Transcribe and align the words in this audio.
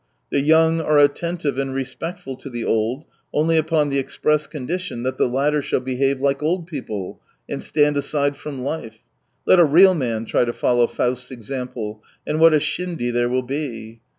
The 0.31 0.39
young 0.39 0.81
are 0.81 0.97
attentive 0.97 1.59
and 1.59 1.75
respectful 1.75 2.35
to 2.37 2.49
the 2.49 2.65
old 2.65 3.05
only 3.31 3.55
upon 3.55 3.89
the 3.89 3.99
express 3.99 4.47
condition 4.47 5.03
that 5.03 5.19
the 5.19 5.29
latter 5.29 5.61
shall 5.61 5.79
behave 5.79 6.19
like 6.19 6.41
old 6.41 6.65
people, 6.65 7.21
and 7.47 7.61
stand 7.61 7.95
aside 7.95 8.35
from 8.35 8.63
life. 8.63 8.97
Let 9.45 9.59
a 9.59 9.63
real 9.63 9.93
man 9.93 10.25
try 10.25 10.43
to 10.45 10.53
follow 10.53 10.87
Faust's 10.87 11.29
example, 11.29 12.03
and 12.25 12.39
what 12.39 12.55
a 12.55 12.59
shindy 12.59 13.11
there 13.11 13.29
will 13.29 13.43
be 13.43 13.99